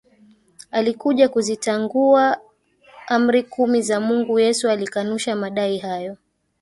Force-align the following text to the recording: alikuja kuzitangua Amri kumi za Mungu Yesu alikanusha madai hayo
alikuja 0.71 1.29
kuzitangua 1.29 2.37
Amri 3.07 3.43
kumi 3.43 3.81
za 3.81 3.99
Mungu 3.99 4.39
Yesu 4.39 4.69
alikanusha 4.69 5.35
madai 5.35 5.77
hayo 5.77 6.17